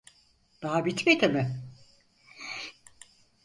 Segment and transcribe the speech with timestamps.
[0.63, 1.61] Daha bitmedi mi?